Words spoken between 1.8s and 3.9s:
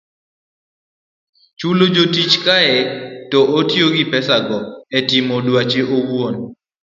jotichne kae to otiyo